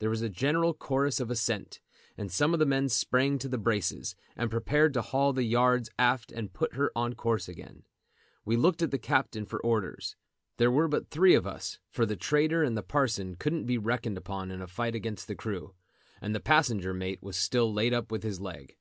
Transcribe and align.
There 0.00 0.10
was 0.10 0.22
a 0.22 0.28
general 0.28 0.74
chorus 0.74 1.20
of 1.20 1.30
assent, 1.30 1.78
and 2.18 2.32
some 2.32 2.52
of 2.52 2.58
the 2.58 2.66
men 2.66 2.88
sprang 2.88 3.38
to 3.38 3.48
the 3.48 3.58
braces, 3.58 4.16
and 4.34 4.50
prepared 4.50 4.92
to 4.94 5.02
haul 5.02 5.32
the 5.32 5.44
yards 5.44 5.88
aft 6.00 6.32
and 6.32 6.52
put 6.52 6.74
her 6.74 6.90
on 6.96 7.12
her 7.12 7.14
course 7.14 7.46
again. 7.48 7.84
We 8.44 8.56
looked 8.56 8.82
at 8.82 8.90
the 8.90 8.98
captain 8.98 9.46
for 9.46 9.60
orders. 9.62 10.16
There 10.56 10.72
were 10.72 10.88
but 10.88 11.10
three 11.10 11.36
of 11.36 11.46
us, 11.46 11.78
for 11.92 12.04
the 12.04 12.16
trader 12.16 12.64
and 12.64 12.76
the 12.76 12.82
parson 12.82 13.36
couldn't 13.36 13.66
be 13.66 13.78
reckoned 13.78 14.18
upon 14.18 14.50
in 14.50 14.60
a 14.60 14.66
fight 14.66 14.96
against 14.96 15.28
the 15.28 15.36
crew, 15.36 15.76
and 16.20 16.34
the 16.34 16.40
passenger 16.40 16.92
mate 16.92 17.22
was 17.22 17.36
still 17.36 17.72
laid 17.72 17.94
up 17.94 18.10
with 18.10 18.24
his 18.24 18.40
leg. 18.40 18.76